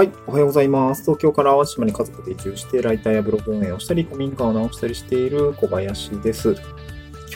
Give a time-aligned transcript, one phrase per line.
[0.00, 1.02] はい、おはようございます。
[1.02, 6.56] 東京から淡路島に家族で移住して、ライターやブログ運営をしたり、古民家を直したりしている小林です。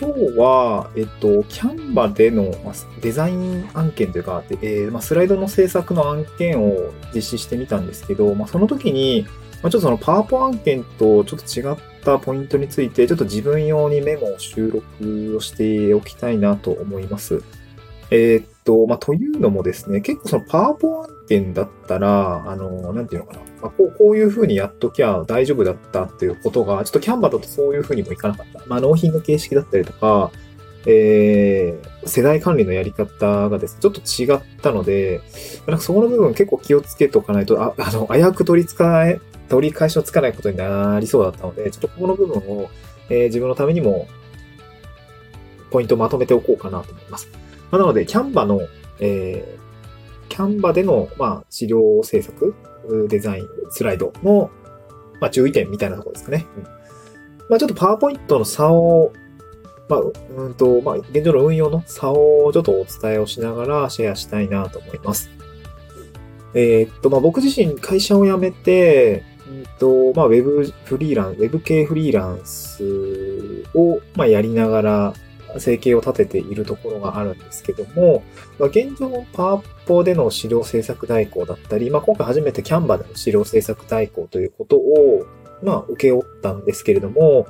[0.00, 2.54] 今日は、えっと、キャンバでの
[3.02, 9.26] デザイン案件というか、えー、ま、スライドの制作の案件を実施してみたんですけど、まあ、その時に、
[9.62, 17.42] ま、ちょっとそのパワポ案件とちょっと違ったポイントについて、ちょっと自分用にメモを収録をしておきたいなと思います。
[18.10, 23.40] えー、っと、まあ、というのもですね、結構そのパワーポ案件だったら、あの、なんていうのかな。
[23.62, 28.62] まあ、こう、こういう風にやっときゃ大丈夫だったっていうことが、ちょっとキャンバだとそういう風にもいかなかった。
[28.66, 30.30] まあ、納品の形式だったりとか、
[30.86, 35.20] えー、世代管理のやり方がですね、ちょっと違ったので、
[35.66, 42.68] なんかそこの部分結構気をつけておかないと、あ、あの、危うく取り使え、取り返しのつかないことになりそうだったので、ちょっとここの部分を、
[43.08, 44.06] えー、自分のためにも、
[45.70, 47.28] ポイントをまとめておこうかなと思います。
[47.74, 48.60] まあ、なので、キャンバの、
[49.00, 52.54] えー、キャンバでの、まあ、資料制作、
[53.08, 54.48] デザイン、スライドの、
[55.20, 56.46] まあ、注意点みたいなところですかね。
[56.56, 56.62] うん、
[57.50, 59.12] まあ、ちょっとパワーポイントの差を、
[59.88, 60.00] まあ、
[60.36, 65.28] うんと、まあ、現状の運用の差をちょっとお伝えをしながらシェアしたいなと思います。
[66.54, 75.14] えー、っと、まあ、僕自身会社を辞めて、うんと、まあ、ウェブフリーランス、ウェブ系フリーランスを、まあ、やりながら、
[75.58, 78.22] 生計を立てているところがあるんですけども、
[78.58, 85.26] まあ、現状、パワーポでの資料制作代行だったり、まあ、今回初めてキャンバでの資料制作代行ということを、
[85.62, 87.46] まあ、受け負ったんですけれども、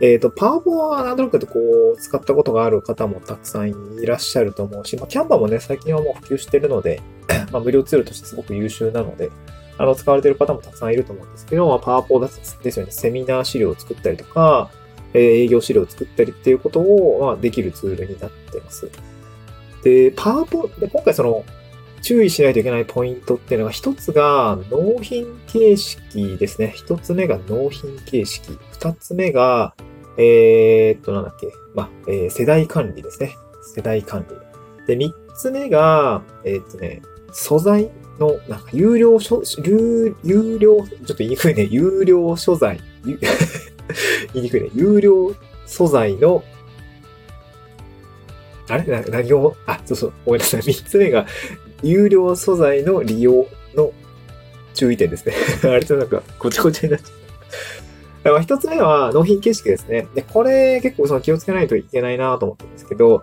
[0.00, 1.58] えっ、ー、と、パワーポはなんとなくこ
[1.96, 7.00] う、使ったことがある方もたくさんいらっしゃると思うし、まあ、キャンバもね、最近はもう普及してるので、
[7.50, 9.30] まあ、無料ツールとしてすごく優秀なので、
[9.78, 12.28] あの、使われている方もたくさんいると思うんですけど、まあ、パワーポで
[12.70, 14.70] すよね、セミナー資料を作ったりとか、
[15.16, 18.90] え営業資料を作ったりっていうことを、まあ、できるツールになってます。
[19.82, 21.44] で、パワーポ、で、今回その、
[22.02, 26.72] 注意しないといけないポイントっていうのが、一つが納品形式ですね。
[26.74, 28.58] 一つ目が納品形式。
[28.72, 29.74] 二つ目が、
[30.18, 31.48] えー、っと、なんだっけ。
[31.74, 33.34] まあ、えー、世代管理ですね。
[33.74, 34.36] 世代管理。
[34.86, 39.42] で、三つ目が、えー、っとね、素材の、なんか、有料所、
[40.22, 41.64] 有料、ちょっと言いにくいね。
[41.70, 42.78] 有料所在。
[44.34, 44.70] 言いにくいね。
[44.74, 45.34] 有料
[45.66, 46.42] 素材の、
[48.68, 48.84] あれ？
[48.84, 50.62] な何を、あ、そうそう、ごめんなさい。
[50.62, 51.26] 三つ目が、
[51.82, 53.92] 有料素材の利用の
[54.74, 55.34] 注意点ですね。
[55.64, 57.26] あれとなんか、ごちゃごちゃになっちゃった。
[58.32, 60.08] だ一つ目は納品形式ですね。
[60.14, 63.22] で、これ結構その気をつけないといけないなと思ったんですけど、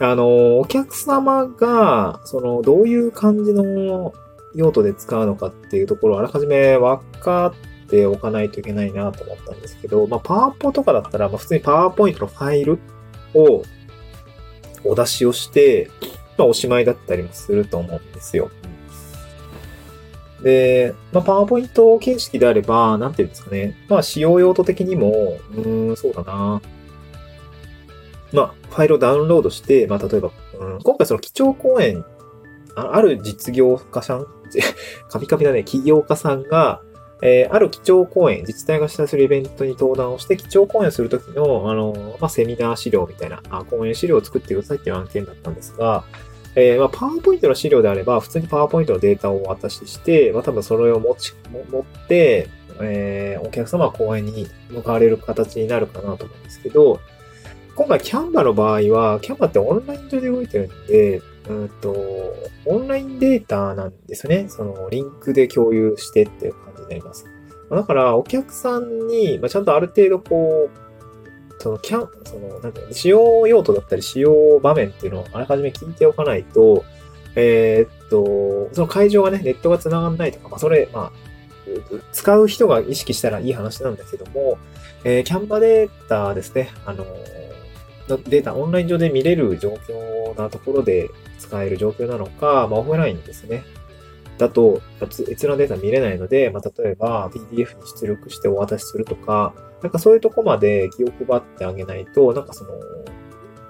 [0.00, 4.12] あの、お客様が、その、どういう感じの
[4.54, 7.54] 用途で使うのかっていうところをあらかじめ分かっ
[7.90, 12.78] ておかないといけないなと思ったんですけど、まあ、パワポとかだったら、まあ、普通にパワーポイントのファイル
[13.34, 13.62] を
[14.84, 15.90] お出しをして、
[16.38, 18.50] まあ、おしまいだったりもすると思うんですよ。
[20.42, 23.76] で、まあ、パワーポイント形式であれば、なんていうんですかね。
[23.88, 26.62] まあ、使用用途的にも、うーん、そうだな。
[28.32, 32.04] まあ、ファイルをダウンロードして、まあ、例えば、うん、今回その基調講演、
[32.76, 34.26] あある実業家さん、
[35.10, 36.82] カミカミだね、起業家さんが、
[37.22, 46.04] えー、ある基調講演、自治体が主催するイベントに登壇をして、基調講演するときの、あの、まあ、セミナー資料みたいな、あ講演資料を作ってくださいっていう案件だったんですが、
[46.56, 51.34] えー、まあ、パワーポイントの資料であれば、普通にパワーポイントのデータをお渡しして、まあ、多分それを持ち、
[51.70, 52.48] 持って、
[52.80, 57.00] えー、お客様は講演に向かわれる形になるかなと思うんですけど、
[57.76, 61.94] 今回キャンバの場合は、キャンバってオンライン上で動いてるんで、うんと、
[62.66, 64.46] オンラインデータなんですね。
[64.48, 67.26] その、リンクで共有してっていう感なります。
[67.70, 76.84] だから、お客さんに、まあ、ちゃんとある程度こう、その、キャン、その、なんていうの、使用用途だったり使用場面っていうのをあらかじめ聞いておかないと、
[77.36, 81.30] えー、っと、その会場がね、ネットが繋がんないとか、まあ、それ、まあ、
[82.12, 84.58] 使う人が意識したらいい話なんだけども、
[85.04, 87.04] えー、キャンバデータですね、あの、
[88.08, 93.62] データ、オンライン上で見れる状況なところで使える状況なのか、まあ、オフラインですね。
[94.40, 94.80] だと、
[95.28, 102.70] 閲覧データ見れないので、まあ、例えば PDF に出力してお渡しするとか、なんかそういうとこまで気を配ってあげないと、なんかその、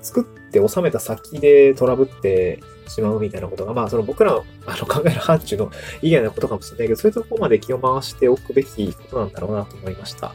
[0.01, 5.71] 作って収めた先でトラブってしまうみたいなことが、まあその僕らのあの考える範疇の
[6.01, 10.29] 以外のことかもしれないけど、そういうとこまで気を回しておくべきことなんだろうなと思いました。
[10.29, 10.33] っ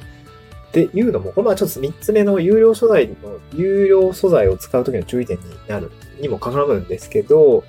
[0.71, 3.15] ていうのも、これはちょっと3つ目の有料素材の、
[3.53, 5.89] 有料素材を使うときの注意点になる、
[6.19, 7.63] にも絡むんですけど、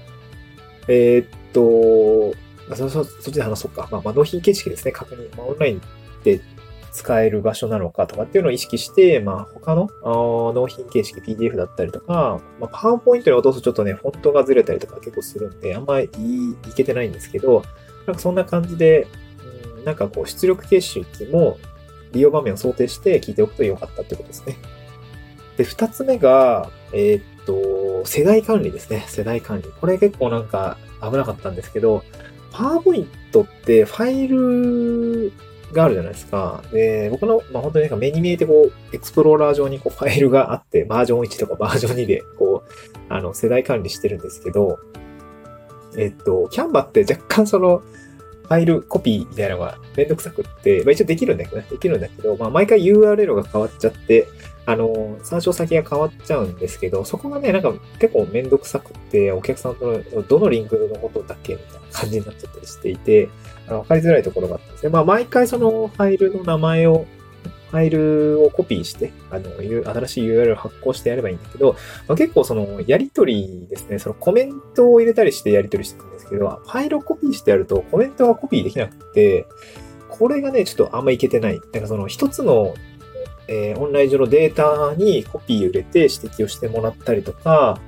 [0.88, 2.36] えー、っと、
[2.74, 3.88] そ、そ、そっちで話そうか。
[3.90, 4.92] まあ、納品形式ですね。
[4.92, 5.36] 確認。
[5.36, 5.82] まあ、オンライン
[6.24, 6.40] で
[6.96, 17.62] 使える場所なのかとかっていうのを意識して、まあ、他の納品形式 PDF だったりとか、まあ、パワーポイントに落とすとちょっとね、フォントがずれたりとか結構するんで、あんまりいいけてないんですけど、
[18.06, 19.06] なんかそんな感じで、
[19.78, 21.58] うん、なんかこう出力形式も
[22.12, 24.56] 利用場面を想定して聞いておくと良かったってことですね。
[25.58, 29.04] で、二つ目が、えー、っと、世代管理ですね。
[29.08, 29.70] 世代管理。
[29.80, 32.04] これ結構なんか危なかったんですけど、
[32.56, 35.32] パワーポイントってファイル
[35.72, 36.62] があるじゃないですか。
[36.72, 42.72] で、僕の、まあ、本当になんか目に見えてこう、エクスプローラー上にこうファイルがあって、バージョン1とかバージョン2で、こう、
[43.08, 44.78] あの、世代管理してるんですけど、
[45.98, 47.82] えっと、キャンバって若干その、
[48.44, 54.28] ファイルコピーみたいなのがめんどくさくって、まあ一応できるんだけどね、できるんだけど、まあ毎回 URL が変わっちゃって、
[54.66, 63.28] あの、参照先が変わっちゃうんですけど、そこがね、なんか結構めんどくさくって、お客さんとのどのリンクのことだっけみたいな感じになっちゃったりしていて、
[63.68, 64.90] あの、わかりづらいところがあったんですね。
[64.90, 67.06] まあ毎回そのファイルの名前を
[67.70, 71.76] ファイルをコピーして、あの、新しい URL を発行してやればいいんだけど、
[72.08, 79.46] まあ、結構その、やりとりですね、そのコメントを入れたりしてやりとりしてたんですけど、ファイルをコピーしてやるとコメントがコピーできなくて、
[80.08, 81.60] これがね、ちょっとあんまいけてない。
[81.72, 82.74] なんかその一つの、
[83.48, 87.80] えー、オンライン上のデータにコピーを入れて指摘をしてもらったりとか、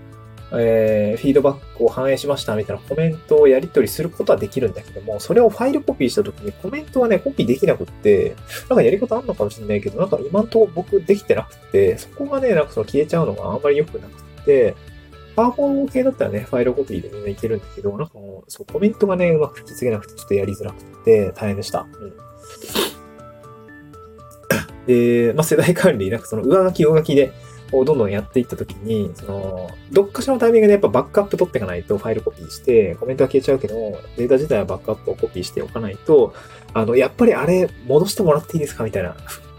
[0.53, 8.35] えー、フィードバックを反映しましたみたいなコメントをやり取りすることはできるんだけども、それをファイルコピーしたときにコメントはね、コピーできなくって、
[8.69, 14.75] なんかやり方あんのかもしれないけど、なんか今んとこ僕できてなくて、そこがね、なんかその消えちゃうのがあんまり良くなくて、
[15.37, 21.87] パワフォー系だったらね、ファイルコピーでみんないけるんだけど、なんかもう、そう、コメントがね、うまく引き継げなくて、ちょっとやりづらくて、大変でした。
[22.01, 22.28] うん。
[24.89, 27.33] で、まあ、世代管理、なんかその上書き上書きで、
[27.71, 33.75] をどんどんやっていったときに、その、どっかしらのタイミングでやっぱバックアップ取っていかないとファイルコピーして、コメントは消えちゃうけど、
[34.17, 36.33] データ自体はバックアップをコピーしておかないと、
[36.73, 39.15] あの、やっぱりあれ戻してもらっていいですかみたいな。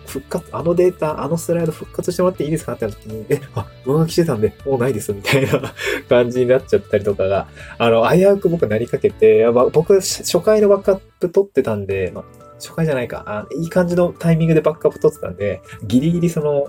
[0.08, 5.62] 復活、あのデータ、あのスライド復活してもらっていいですかってなった時に、え、あ、上書きしてたんで、もうないです、みたいな
[6.10, 7.48] 感じになっちゃったりとかが、
[7.78, 12.24] あの、危うく僕なりかけて、僕、初回のバックアップ取ってたんで、ま
[12.60, 16.68] 初回じゃないかあ、いい感じのタイミングでバックアップ取ってたんで、ギリギリその、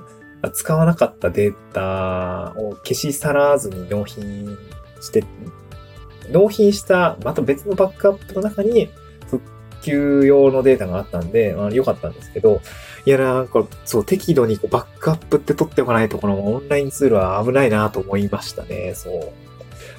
[0.53, 4.57] 使わなかったデータを消し去らずに納品
[5.01, 5.25] して、
[6.31, 8.89] 納品したまた別のバックアップの中に
[9.29, 9.43] 復
[9.83, 12.61] 旧用のデータがあったんで、まあ、良かったんですけど、
[13.05, 18.93] いやなんか、そう、適度にこうバックアップって取っておかないと、このオンラインツールは危ないなと思いましたね。
[18.95, 19.50] そう。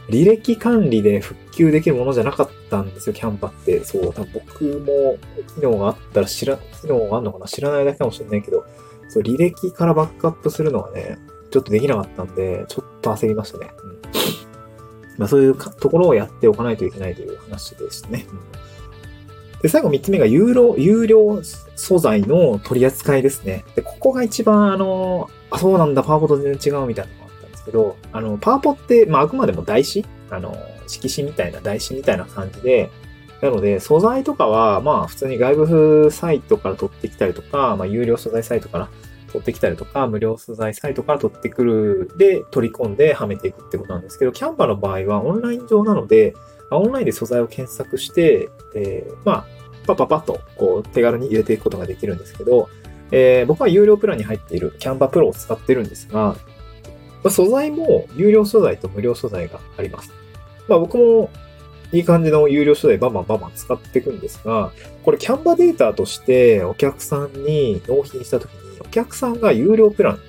[0.09, 3.83] 履歴管理で復旧できるものじゃなかったんですよ、キャンパって。
[3.83, 5.17] そう、多分僕も
[5.55, 7.45] 機能があったら知ら、機能があるのかな？
[7.45, 8.65] 知らないだけかもしれないけど、
[9.09, 11.17] そう、履歴からバックアップするのはね、
[11.51, 13.71] ちょっとできなかったんで、ちょっと焦りましたね。
[13.83, 14.01] うん。
[15.17, 18.25] まあそういうところをやっておかないといけないという話でしたね。
[18.29, 18.39] うん
[19.61, 21.39] で、最後3つ目が有料、有料
[21.75, 23.63] 素材の取り扱いですね。
[23.75, 27.11] で、ここが一番あの、あ、そうなんだ、パワポと全然違うみたいな
[27.61, 30.55] ですけど、あの、パワポって、まああくまでも台紙あの、
[30.87, 32.89] 色紙みたいな、台紙みたいな感じで、
[33.41, 38.89] なので、素材とかは、まあ、普通に外部サイトから取ってきたりとか、まあ、有料素材サイトから
[39.31, 46.33] 取ってきたりとか、無料素材サイトから取ってくるで取り込んではめていくってことなんですけど、キャンバの場合はオンライン上なので、
[46.69, 49.45] オンラインで素材を検索して、えー、まあ、
[49.87, 52.69] パパパッとこう手軽に入れていくことができるんですけど、
[53.11, 56.35] えー、僕は有料プランに入っているキャンバプロを使ってるんですが、
[57.23, 60.11] まあ、素材も有料素材と無料素材があります。
[60.67, 61.29] まあ僕も
[61.91, 64.71] いい感じの有料素材バンバンバンバン使っていくんですが、
[65.03, 70.19] これキャンバデータとしてお客さんに納品したときに、お客さんが有料プラン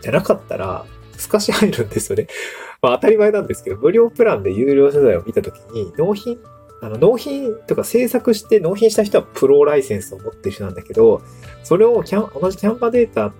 [0.00, 0.86] じゃなかったら、
[1.18, 2.26] 透かし入るんですよね。
[2.80, 6.38] まあ当たり前なんですけど、無料プランで有料素材を見たときに、納品、
[6.80, 11.20] あの、納品とか制作して納品した人はプロライセンスを持ってる人なんだけど、
[11.62, 13.34] それをキャン、同じキャンバデータ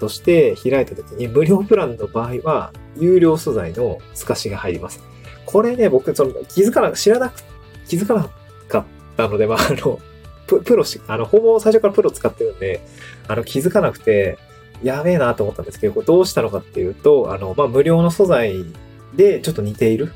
[0.00, 5.00] として開いたときに、無料プランの場合は、有料素材の透かしが入ります。
[5.46, 7.42] これね、僕、その、気づかな、知らなく、
[7.86, 8.28] 気づかな
[8.68, 8.84] かっ
[9.16, 10.00] たので、まあ、あの、
[10.46, 12.80] ププロし、あの、ほぼ最初からプロ使ってるんで、
[13.28, 14.38] あの、気づかなくて、
[14.82, 18.64] やべえなと思ったんですけど、どうしたのかっていうと、あの、まあ、無料の素材
[19.14, 20.12] でちょっと似ている、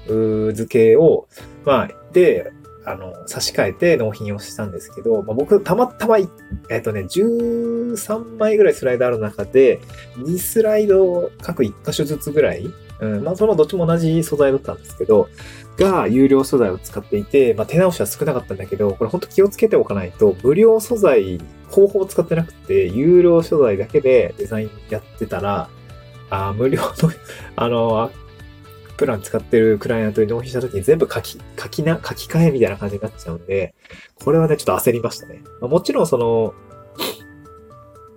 [0.54, 1.28] 図形を、
[1.64, 2.52] まあ、で、
[2.84, 9.80] あの、差し替えて納品をしたんですけど、まあ、僕、たまたま、えっ、とね、13枚ぐらいスライドある中で、
[10.18, 15.28] 2スライド各1箇所ずつぐらいうん、まあそのどっちも同じ素材だったんですけど、
[15.76, 25.68] が有料素材を使っていて、まあ手直しは少なかったんだけど、これほんと気をつけておかないと、無料素材、方法を使ってなくて、有料素材だけでデザインやってたら、
[26.30, 27.10] あ無料の
[27.56, 28.10] あの、
[28.96, 33.74] プラン使ってるクライアントに納品した時に全部書き、書きな、書き換えみたいな感じになっちゃうんで、
[34.16, 35.42] これはね、ちょっと焦りましたね。
[35.60, 36.54] まあ、もちろんその、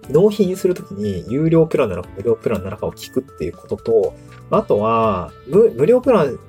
[0.10, 4.15] 納品するときに有料プランなのか無料プランなのかを聞くっていうことと、
[4.51, 6.39] あとは、無無料プラン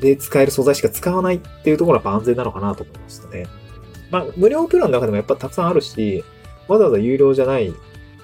[0.00, 3.46] で使える素材しか使わないっていうところは安全なのかなと思いましたね。
[4.10, 6.24] まあ、無料プランの中でもやっぱたくさんあるし、
[6.66, 7.72] わざわざ有料じゃない、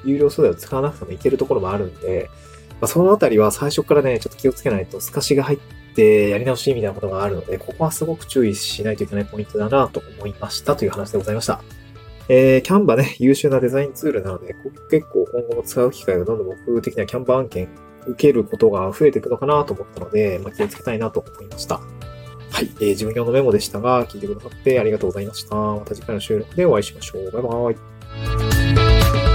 [0.05, 2.31] 有料素材を使わなくてもいけるところもあるんで、
[2.85, 5.59] まあ、そのあたりは最初からね、ちょっと気をつけないと、透かしが入っ
[5.95, 11.62] てやり直しみたいなことがあるので、ここはすごく注意しないといけないポイントだなと思いましたという話でございました。
[12.29, 14.55] えー、キャンバね、優秀なデザインツールなので、
[14.91, 17.71] 結構今後も使う機会がどんどん僕的にはキャンバ案件
[18.07, 21.76] 受けることが増えていくのかなと思ったので、まあ、気をつけたいなと思いました。
[21.76, 25.57] はい、えー、自分用のメモでしたが、聞いてくださってありがとうございました。
[25.57, 27.31] また次回の収録でお会いしましょう。
[27.31, 29.34] バイバーイ。